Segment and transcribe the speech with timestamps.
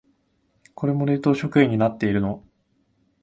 [0.73, 2.43] これも冷凍食品になってるの？